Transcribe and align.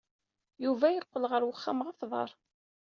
Yuba 0.63 0.87
yeqqel 0.91 1.23
ɣer 1.31 1.41
uxxam 1.49 1.79
ɣef 1.87 1.97
uḍar. 2.05 2.31